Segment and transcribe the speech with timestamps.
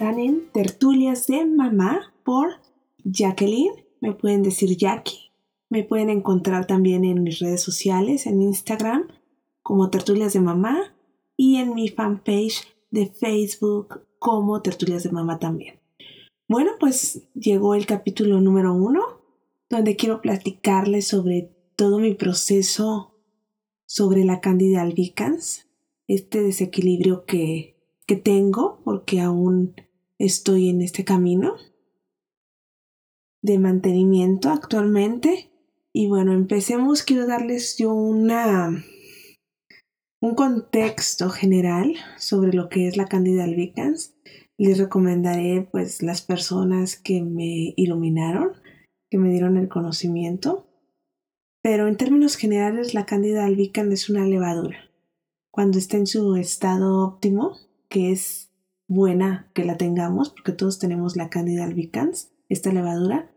[0.00, 2.54] están en Tertulias de Mamá por
[3.04, 3.84] Jacqueline.
[4.00, 5.30] Me pueden decir Jackie.
[5.68, 9.08] Me pueden encontrar también en mis redes sociales, en Instagram,
[9.62, 10.96] como Tertulias de Mamá
[11.36, 15.80] y en mi fanpage de Facebook como Tertulias de Mamá también.
[16.48, 19.02] Bueno, pues llegó el capítulo número uno,
[19.68, 23.18] donde quiero platicarles sobre todo mi proceso
[23.84, 25.68] sobre la Candida albicans,
[26.06, 27.76] este desequilibrio que,
[28.06, 29.74] que tengo, porque aún
[30.20, 31.56] estoy en este camino
[33.42, 35.50] de mantenimiento actualmente.
[35.92, 37.02] Y bueno, empecemos.
[37.02, 38.84] Quiero darles yo una
[40.22, 44.14] un contexto general sobre lo que es la Candida albicans.
[44.58, 48.52] Les recomendaré pues las personas que me iluminaron,
[49.10, 50.66] que me dieron el conocimiento.
[51.62, 54.90] Pero en términos generales la Candida albicans es una levadura.
[55.50, 57.56] Cuando está en su estado óptimo,
[57.88, 58.49] que es
[58.90, 63.30] buena que la tengamos, porque todos tenemos la Candida albicans, esta levadura,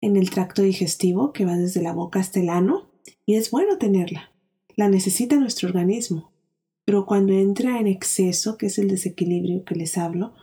[0.00, 2.90] en el tracto digestivo que va desde la boca hasta el ano,
[3.26, 4.32] y es bueno tenerla
[4.76, 6.32] la necesita nuestro organismo.
[6.84, 10.34] Pero cuando entra en exceso, que es el desequilibrio que les hablo,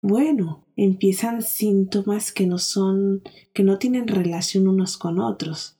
[0.00, 5.78] bueno, empiezan síntomas que no son, que no tienen relación unos con otros.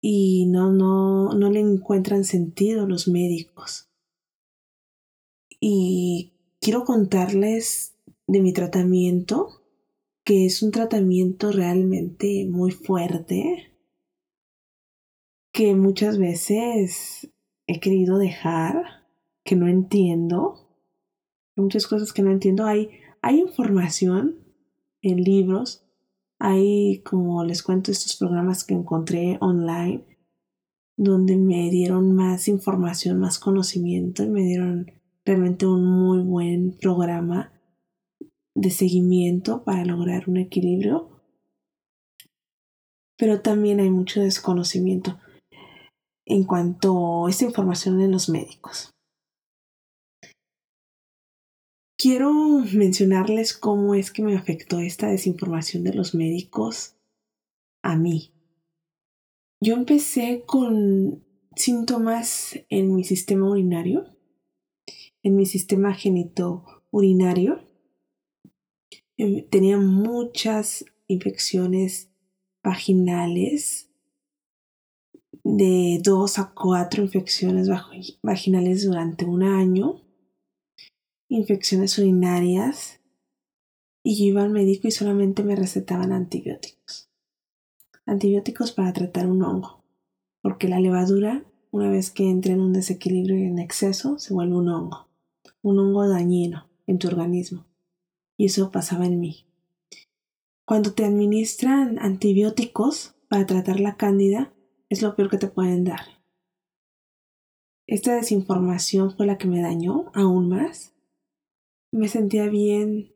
[0.00, 3.88] Y no, no, no le encuentran sentido los médicos.
[5.58, 6.33] Y
[6.64, 7.94] quiero contarles
[8.26, 9.60] de mi tratamiento,
[10.24, 13.74] que es un tratamiento realmente muy fuerte,
[15.52, 17.30] que muchas veces
[17.66, 19.06] he querido dejar,
[19.44, 20.66] que no entiendo,
[21.54, 22.64] muchas cosas que no entiendo.
[22.64, 22.88] Hay,
[23.20, 24.38] hay información
[25.02, 25.84] en libros,
[26.38, 30.02] hay, como les cuento, estos programas que encontré online,
[30.96, 37.52] donde me dieron más información, más conocimiento y me dieron realmente un muy buen programa
[38.54, 41.10] de seguimiento para lograr un equilibrio.
[43.16, 45.18] Pero también hay mucho desconocimiento
[46.26, 48.90] en cuanto a esta información en los médicos.
[51.98, 52.32] Quiero
[52.74, 56.96] mencionarles cómo es que me afectó esta desinformación de los médicos
[57.82, 58.32] a mí.
[59.62, 61.24] Yo empecé con
[61.56, 64.13] síntomas en mi sistema urinario,
[65.24, 67.66] en mi sistema genitourinario.
[69.16, 72.10] Em, tenía muchas infecciones
[72.62, 73.90] vaginales
[75.42, 77.68] de dos a cuatro infecciones
[78.22, 80.02] vaginales durante un año,
[81.28, 83.00] infecciones urinarias,
[84.02, 87.10] y yo iba al médico y solamente me recetaban antibióticos.
[88.06, 89.84] Antibióticos para tratar un hongo,
[90.42, 94.56] porque la levadura, una vez que entra en un desequilibrio y en exceso, se vuelve
[94.56, 95.08] un hongo,
[95.64, 97.66] un hongo dañino en tu organismo.
[98.36, 99.46] Y eso pasaba en mí.
[100.66, 104.52] Cuando te administran antibióticos para tratar la cándida,
[104.90, 106.22] es lo peor que te pueden dar.
[107.86, 110.94] Esta desinformación fue la que me dañó aún más.
[111.90, 113.14] Me sentía bien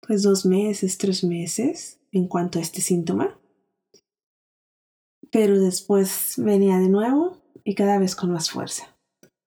[0.00, 3.40] pues dos meses, tres meses en cuanto a este síntoma.
[5.32, 8.99] Pero después venía de nuevo y cada vez con más fuerza.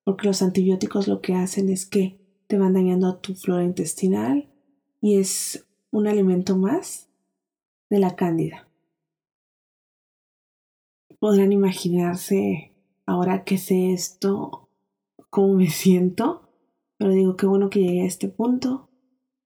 [0.03, 4.49] Porque los antibióticos lo que hacen es que te van dañando tu flora intestinal
[5.01, 7.09] y es un alimento más
[7.89, 8.67] de la cándida
[11.23, 12.73] podrán imaginarse
[13.05, 14.67] ahora que sé esto,
[15.29, 16.49] cómo me siento,
[16.97, 18.89] pero digo, qué bueno que llegué a este punto,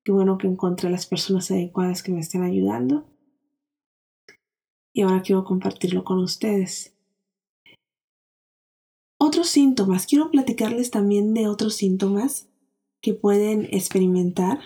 [0.04, 3.06] qué bueno que encontré las personas adecuadas que me están ayudando
[4.92, 6.97] y ahora quiero compartirlo con ustedes.
[9.20, 12.48] Otros síntomas, quiero platicarles también de otros síntomas
[13.02, 14.60] que pueden experimentar.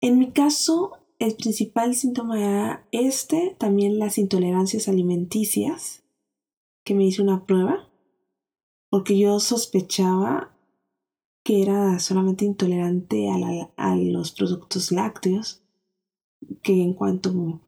[0.00, 6.02] En mi caso, el principal síntoma era este, también las intolerancias alimenticias,
[6.84, 7.88] que me hice una prueba,
[8.90, 10.56] porque yo sospechaba
[11.44, 13.28] que era solamente intolerante
[13.76, 15.62] a, los productos lácteos,
[16.62, 17.60] que en cuanto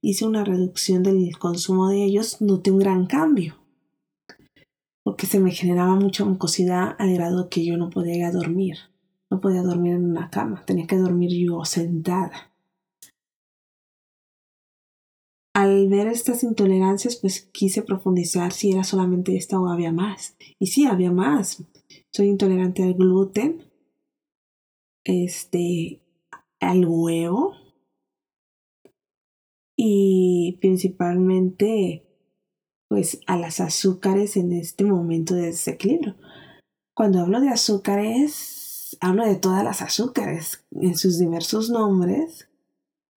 [0.00, 3.57] hice una reducción del consumo de ellos, noté un gran cambio,
[5.18, 8.76] porque se me generaba mucha mucosidad al grado que yo no podía dormir,
[9.28, 12.52] no podía dormir en una cama, tenía que dormir yo sentada.
[15.54, 20.36] al ver estas intolerancias, pues quise profundizar si era solamente esta o había más.
[20.60, 21.64] Y sí, había más.
[22.12, 23.64] Soy intolerante al gluten,
[25.02, 26.00] este,
[26.60, 27.54] al huevo
[29.74, 32.07] y principalmente
[32.88, 36.16] pues a las azúcares en este momento de desequilibrio.
[36.94, 38.68] Cuando hablo de azúcares
[39.00, 42.48] hablo de todas las azúcares en sus diversos nombres,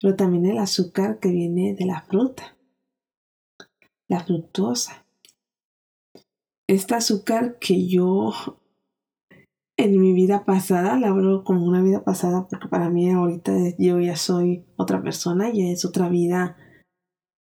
[0.01, 2.57] pero también el azúcar que viene de la fruta,
[4.09, 5.05] la fructosa.
[6.69, 8.33] Este azúcar que yo
[9.77, 14.01] en mi vida pasada, la hablo como una vida pasada porque para mí ahorita yo
[14.01, 16.57] ya soy otra persona, ya es otra vida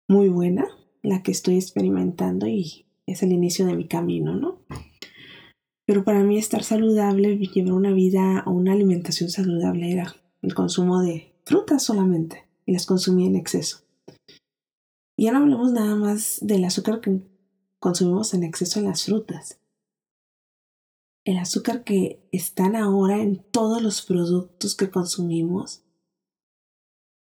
[0.08, 0.68] muy buena
[1.04, 4.60] la que estoy experimentando y es el inicio de mi camino, ¿no?
[5.86, 11.02] Pero para mí estar saludable, llevar una vida o una alimentación saludable era el consumo
[11.02, 13.84] de frutas solamente y las consumía en exceso.
[15.18, 17.22] Y ya no hablamos nada más del azúcar que
[17.80, 19.60] consumimos en exceso en las frutas.
[21.26, 25.84] El azúcar que están ahora en todos los productos que consumimos,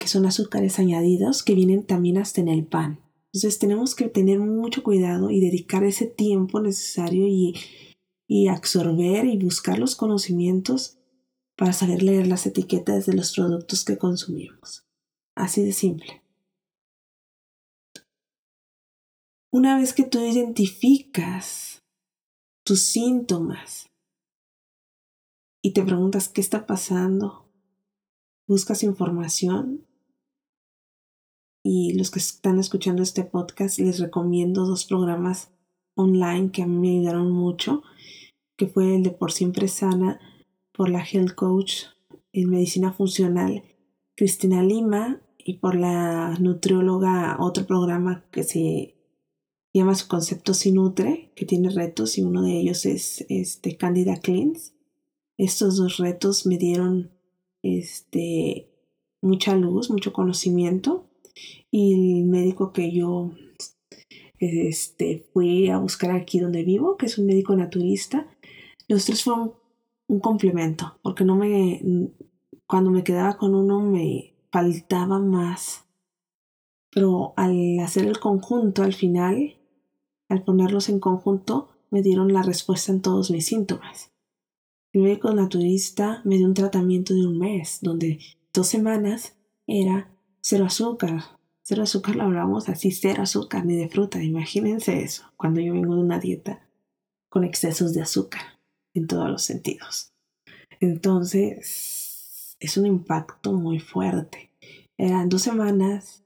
[0.01, 3.04] que son azúcares añadidos que vienen también hasta en el pan.
[3.35, 7.55] Entonces tenemos que tener mucho cuidado y dedicar ese tiempo necesario y
[8.27, 10.99] y absorber y buscar los conocimientos
[11.57, 14.87] para saber leer las etiquetas de los productos que consumimos.
[15.35, 16.23] Así de simple.
[19.51, 21.83] Una vez que tú identificas
[22.65, 23.87] tus síntomas
[25.63, 27.49] y te preguntas qué está pasando,
[28.49, 29.87] buscas información
[31.67, 35.51] y los que están escuchando este podcast les recomiendo dos programas
[35.97, 37.83] online que a mí me ayudaron mucho,
[38.57, 40.21] que fue el de Por Siempre Sana
[40.73, 41.85] por la Health Coach
[42.33, 43.63] en Medicina Funcional
[44.15, 48.95] Cristina Lima y por la nutrióloga otro programa que se
[49.73, 54.75] llama su concepto Sinutre, que tiene retos y uno de ellos es este Candida Cleans.
[55.39, 57.11] Estos dos retos me dieron
[57.63, 58.71] este
[59.23, 61.09] mucha luz, mucho conocimiento
[61.77, 63.33] y el médico que yo
[64.39, 68.29] este, fui a buscar aquí donde vivo, que es un médico naturista.
[68.87, 69.55] Los tres fueron
[70.07, 71.83] un complemento, porque no me,
[72.69, 75.85] cuando me quedaba con uno me faltaba más.
[76.93, 79.57] Pero al hacer el conjunto, al final,
[80.29, 84.13] al ponerlos en conjunto, me dieron la respuesta en todos mis síntomas.
[84.93, 88.21] El médico naturista me dio un tratamiento de un mes, donde
[88.53, 89.37] dos semanas
[89.67, 91.34] era cero azúcar,
[91.67, 94.23] Cero azúcar lo hablamos así, cero azúcar ni de fruta.
[94.23, 96.69] Imagínense eso, cuando yo vengo de una dieta
[97.31, 98.43] con excesos de azúcar
[98.93, 100.13] en todos los sentidos.
[100.81, 104.51] Entonces, es un impacto muy fuerte.
[104.99, 106.23] Eran dos semanas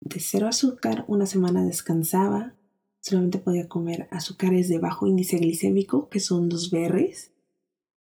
[0.00, 2.54] de cero azúcar, una semana descansaba,
[3.00, 7.30] solamente podía comer azúcares de bajo índice glicémico, que son los berries,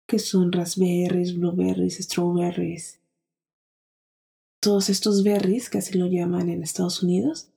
[0.07, 3.01] que son raspberries, blueberries, strawberries,
[4.65, 7.51] todos estos berries, que así lo llaman en Estados Unidos,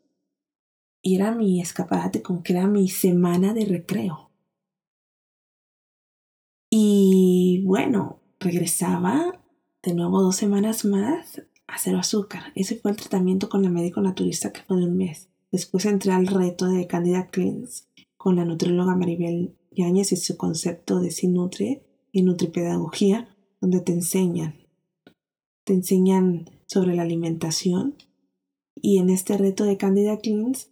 [1.02, 4.30] y era mi escaparate, como que era mi semana de recreo.
[6.70, 9.42] Y bueno, regresaba
[9.82, 12.52] de nuevo dos semanas más a cero azúcar.
[12.56, 15.30] Ese fue el tratamiento con el médico naturista que fue de un mes.
[15.50, 17.88] Después entré al reto de Candida Cleans
[18.18, 24.56] con la nutrióloga Maribel Yáñez y su concepto de Sinutri y Nutripedagogía, donde te enseñan.
[25.64, 27.96] Te enseñan sobre la alimentación
[28.76, 30.72] y en este reto de Candida Cleans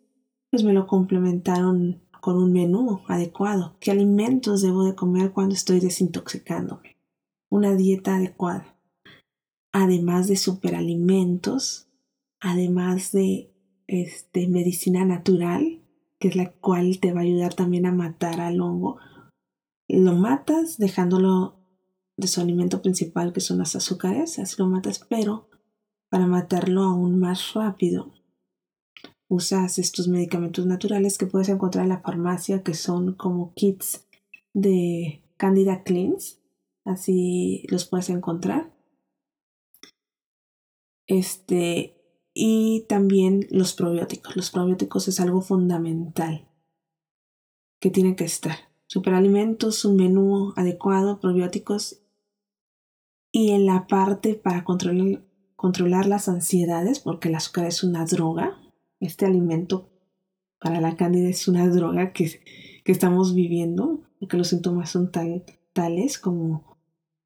[0.52, 3.76] pues me lo complementaron con un menú adecuado.
[3.80, 6.98] ¿Qué alimentos debo de comer cuando estoy desintoxicándome?
[7.50, 8.78] Una dieta adecuada.
[9.72, 11.90] Además de superalimentos,
[12.40, 13.54] además de
[13.88, 15.82] este, medicina natural,
[16.20, 18.98] que es la cual te va a ayudar también a matar al hongo.
[19.88, 21.60] Lo matas dejándolo
[22.18, 25.50] de su alimento principal, que son las azúcares, así lo matas, pero
[26.10, 28.14] para matarlo aún más rápido.
[29.28, 34.08] Usas estos medicamentos naturales que puedes encontrar en la farmacia que son como kits
[34.54, 36.40] de Candida Cleans.
[36.84, 38.72] Así los puedes encontrar.
[41.08, 41.96] Este,
[42.34, 44.36] y también los probióticos.
[44.36, 46.48] Los probióticos es algo fundamental
[47.80, 48.56] que tiene que estar.
[48.88, 52.02] Superalimentos, un menú adecuado, probióticos.
[53.32, 55.24] Y en la parte para controlar
[55.56, 58.58] controlar las ansiedades, porque el azúcar es una droga.
[59.00, 59.90] Este alimento
[60.60, 62.42] para la cándida es una droga que,
[62.84, 65.12] que estamos viviendo, porque los síntomas son
[65.74, 66.78] tales como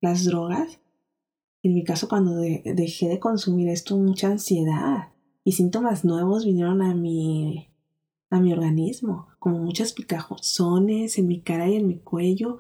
[0.01, 0.79] las drogas.
[1.61, 5.09] En mi caso, cuando dejé de consumir esto, mucha ansiedad
[5.43, 7.69] y síntomas nuevos vinieron a mi,
[8.29, 12.59] a mi organismo, como muchas picajones en mi cara y en mi cuello,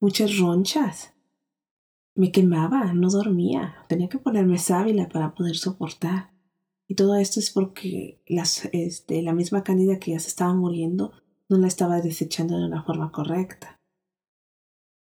[0.00, 1.12] muchas ronchas
[2.14, 6.30] me quemaba, no dormía, tenía que ponerme sábila para poder soportar.
[6.88, 11.12] Y todo esto es porque las, este, la misma cándida que ya se estaba muriendo
[11.48, 13.78] no la estaba desechando de una forma correcta.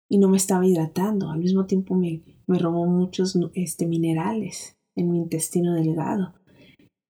[0.09, 1.31] y no me estaba hidratando.
[1.31, 6.35] Al mismo tiempo me, robó muchos este, minerales en mi intestino delgado.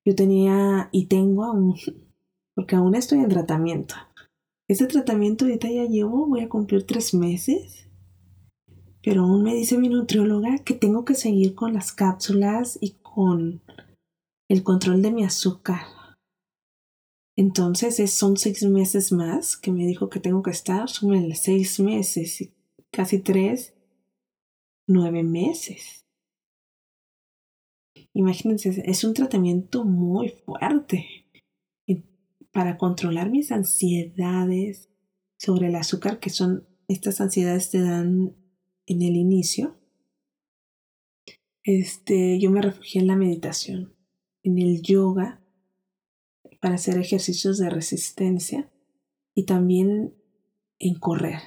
[0.05, 1.75] Yo tenía y tengo aún,
[2.55, 3.95] porque aún estoy en tratamiento.
[4.69, 7.89] Este tratamiento ahorita ya llevo, voy a cumplir tres meses.
[9.03, 13.61] Pero aún me dice mi nutrióloga que tengo que seguir con las cápsulas y con
[14.49, 15.81] el control de mi azúcar.
[17.35, 20.87] Entonces son seis meses más que me dijo que tengo que estar.
[20.89, 22.49] Súmenle seis meses,
[22.91, 23.73] casi tres,
[24.87, 26.05] nueve meses.
[28.13, 31.23] Imagínense, es un tratamiento muy fuerte
[32.53, 34.89] para controlar mis ansiedades
[35.39, 38.35] sobre el azúcar, que son estas ansiedades te dan
[38.85, 39.77] en el inicio.
[41.63, 43.93] Este, yo me refugié en la meditación,
[44.43, 45.41] en el yoga
[46.59, 48.69] para hacer ejercicios de resistencia
[49.33, 50.13] y también
[50.79, 51.39] en correr.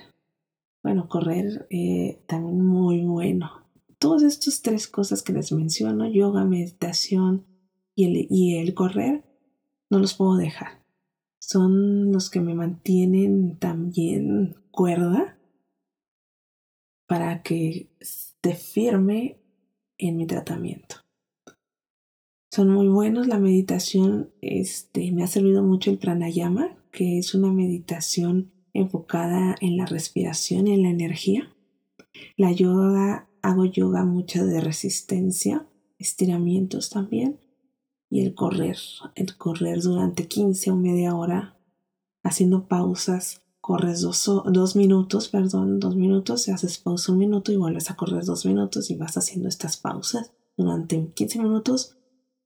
[0.83, 3.51] Bueno, correr eh, también muy bueno.
[3.99, 7.47] Todas estas tres cosas que les menciono, yoga, meditación
[7.95, 9.25] y el, y el correr,
[9.91, 10.85] no los puedo dejar.
[11.39, 15.36] Son los que me mantienen también cuerda
[17.07, 19.39] para que esté firme
[19.99, 21.07] en mi tratamiento
[22.57, 23.27] son muy buenos.
[23.27, 29.77] La meditación este, me ha servido mucho el pranayama, que es una meditación enfocada en
[29.77, 31.55] la respiración y en la energía.
[32.39, 35.67] La yoga, hago yoga mucho de resistencia,
[35.99, 37.41] estiramientos también.
[38.09, 38.79] Y el correr,
[39.17, 41.59] el correr durante 15 o media hora,
[42.23, 47.57] haciendo pausas, corres dos, dos minutos, perdón, dos minutos, y haces pausa un minuto y
[47.57, 51.97] vuelves a correr dos minutos y vas haciendo estas pausas durante 15 minutos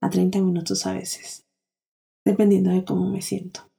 [0.01, 1.45] a 30 minutos a veces,
[2.25, 3.69] dependiendo de cómo me siento.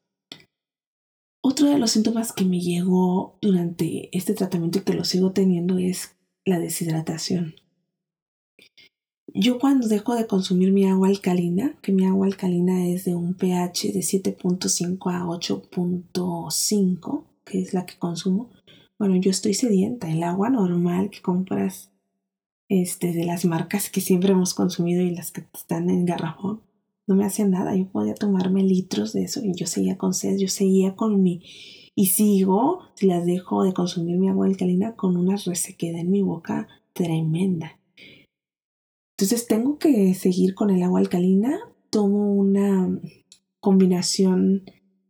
[1.43, 5.79] Otro de los síntomas que me llegó durante este tratamiento y que lo sigo teniendo
[5.79, 7.57] es la deshidratación.
[9.35, 13.35] Yo cuando dejo de consumir mi agua alcalina, que mi agua alcalina es de un
[13.35, 18.51] pH de 7.5 a 8.5, que es la que consumo,
[19.03, 20.09] bueno, yo estoy sedienta.
[20.09, 21.91] El agua normal que compras
[22.69, 26.63] este, de las marcas que siempre hemos consumido y las que están en garrafón.
[27.09, 30.39] No me hacía nada, yo podía tomarme litros de eso y yo seguía con sed,
[30.39, 31.43] yo seguía con mi...
[31.97, 36.23] Y sigo, si las dejo de consumir mi agua alcalina, con una resequedad en mi
[36.23, 37.79] boca tremenda.
[39.19, 41.59] Entonces tengo que seguir con el agua alcalina.
[41.91, 42.89] Tomo una
[43.61, 44.63] combinación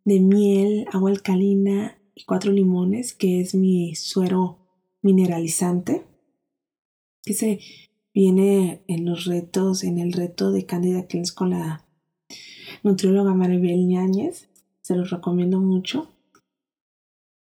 [0.07, 4.59] de miel, agua alcalina y cuatro limones, que es mi suero
[5.03, 6.05] mineralizante
[7.23, 7.61] que se
[8.13, 11.87] viene en los retos, en el reto de Candida Cleanse con la
[12.83, 14.49] nutrióloga Maribel Ñáñez.
[14.81, 16.11] Se los recomiendo mucho.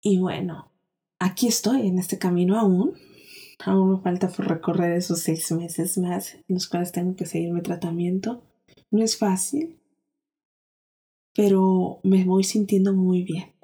[0.00, 0.72] Y bueno,
[1.18, 2.94] aquí estoy en este camino aún.
[3.64, 7.52] Aún me falta por recorrer esos seis meses más en los cuales tengo que seguir
[7.52, 8.42] mi tratamiento.
[8.90, 9.78] No es fácil,
[11.34, 13.55] pero me voy sintiendo muy bien.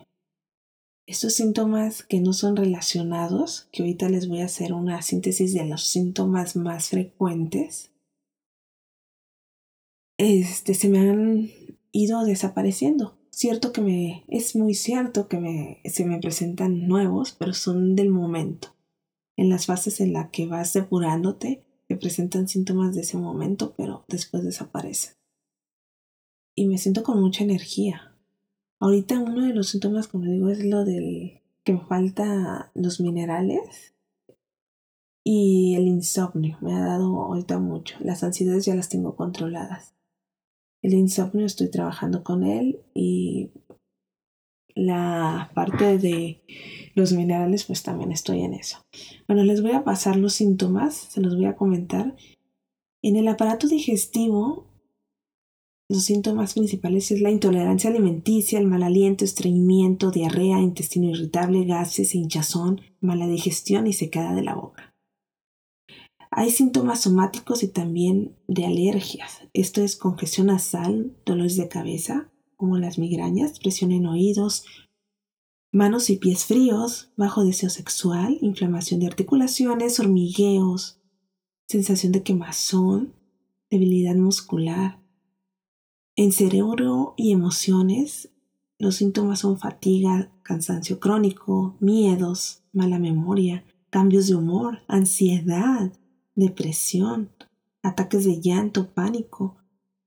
[1.06, 5.64] Estos síntomas que no son relacionados, que ahorita les voy a hacer una síntesis de
[5.64, 7.90] los síntomas más frecuentes,
[10.16, 11.50] este, se me han
[11.90, 13.18] ido desapareciendo.
[13.30, 18.10] Cierto que me, es muy cierto que me, se me presentan nuevos, pero son del
[18.10, 18.76] momento.
[19.36, 24.04] En las fases en las que vas depurándote, te presentan síntomas de ese momento, pero
[24.06, 25.14] después desaparecen.
[26.54, 28.11] Y me siento con mucha energía.
[28.82, 33.94] Ahorita uno de los síntomas, como digo, es lo del que me falta los minerales
[35.22, 36.58] y el insomnio.
[36.60, 37.94] Me ha dado ahorita mucho.
[38.00, 39.94] Las ansiedades ya las tengo controladas.
[40.82, 43.52] El insomnio estoy trabajando con él y
[44.74, 46.42] la parte de
[46.96, 48.84] los minerales pues también estoy en eso.
[49.28, 52.16] Bueno, les voy a pasar los síntomas, se los voy a comentar.
[53.00, 54.71] En el aparato digestivo
[55.92, 62.14] los síntomas principales es la intolerancia alimenticia, el mal aliento, estreñimiento, diarrea, intestino irritable, gases,
[62.14, 64.94] hinchazón, mala digestión y secada de la boca.
[66.30, 69.42] Hay síntomas somáticos y también de alergias.
[69.52, 74.64] Esto es congestión nasal, dolores de cabeza, como las migrañas, presión en oídos,
[75.72, 81.02] manos y pies fríos, bajo deseo sexual, inflamación de articulaciones, hormigueos,
[81.68, 83.12] sensación de quemazón,
[83.68, 85.01] debilidad muscular,
[86.16, 88.30] en cerebro y emociones,
[88.78, 95.92] los síntomas son fatiga, cansancio crónico, miedos, mala memoria, cambios de humor, ansiedad,
[96.34, 97.30] depresión,
[97.82, 99.56] ataques de llanto, pánico,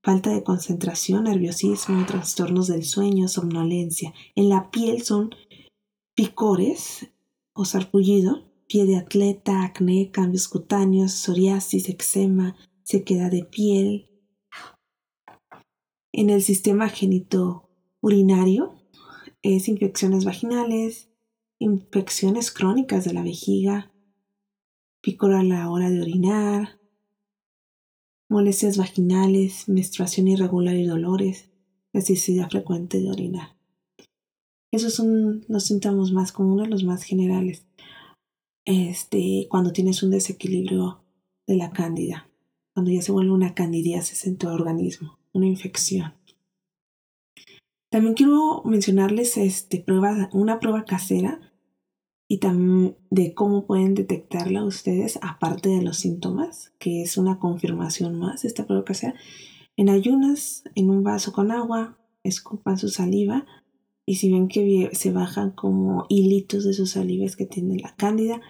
[0.02, 4.12] falta de concentración, nerviosismo, trastornos del sueño, somnolencia.
[4.34, 5.30] En la piel son
[6.14, 7.08] picores
[7.52, 14.10] o sarpullido, pie de atleta, acné, cambios cutáneos, psoriasis, eczema, sequedad de piel.
[16.18, 18.72] En el sistema genito-urinario
[19.42, 21.10] es infecciones vaginales,
[21.58, 23.92] infecciones crónicas de la vejiga,
[25.02, 26.80] picor a la hora de orinar,
[28.30, 31.50] molestias vaginales, menstruación irregular y dolores,
[31.92, 33.54] necesidad frecuente de orinar.
[34.72, 37.66] Esos son los síntomas más comunes, los más generales.
[38.64, 41.04] Este, cuando tienes un desequilibrio
[41.46, 42.30] de la cándida,
[42.72, 46.14] cuando ya se vuelve una candidiasis en tu organismo, una infección.
[47.90, 51.40] También quiero mencionarles este, prueba, una prueba casera
[52.28, 58.18] y también de cómo pueden detectarla ustedes, aparte de los síntomas, que es una confirmación
[58.18, 59.14] más esta prueba casera.
[59.76, 63.46] En ayunas, en un vaso con agua, escupan su saliva
[64.04, 68.40] y si ven que se bajan como hilitos de sus salivas que tiene la cándida,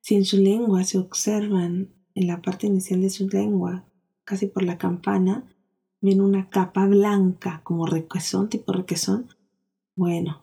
[0.00, 3.88] si en su lengua se observan en la parte inicial de su lengua,
[4.24, 5.55] casi por la campana,
[6.14, 9.28] una capa blanca como requesón, tipo requesón,
[9.96, 10.42] bueno,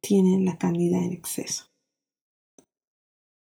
[0.00, 1.66] tienen la cándida en exceso.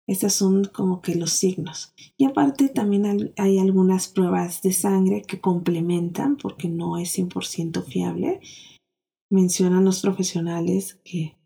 [0.09, 1.93] Estos son como que los signos.
[2.17, 8.41] Y aparte también hay algunas pruebas de sangre que complementan porque no es 100% fiable.
[9.29, 11.37] Mencionan los profesionales que,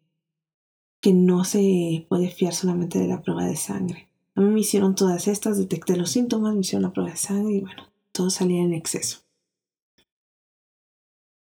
[1.00, 4.08] que no se puede fiar solamente de la prueba de sangre.
[4.36, 7.54] A mí me hicieron todas estas, detecté los síntomas, me hicieron la prueba de sangre
[7.54, 9.21] y bueno, todo salía en exceso.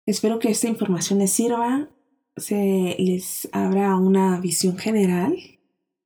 [0.05, 1.89] Espero que esta información les sirva,
[2.35, 5.37] se les abra una visión general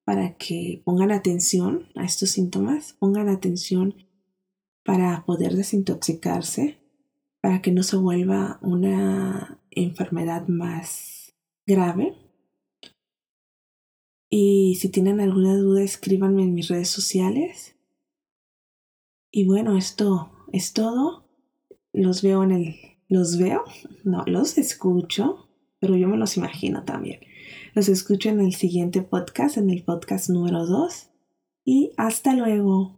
[0.03, 3.95] para que pongan atención a estos síntomas, pongan atención
[4.83, 6.77] para poder desintoxicarse,
[7.41, 11.33] para que no se vuelva una enfermedad más
[11.65, 12.15] grave.
[14.29, 17.75] Y si tienen alguna duda, escríbanme en mis redes sociales.
[19.31, 21.27] Y bueno, esto es todo.
[21.93, 22.75] Los veo en el...
[23.09, 23.63] Los veo,
[24.03, 25.47] no, los escucho,
[25.79, 27.19] pero yo me los imagino también.
[27.73, 31.09] Los escucho en el siguiente podcast, en el podcast número 2.
[31.63, 32.96] Y hasta luego.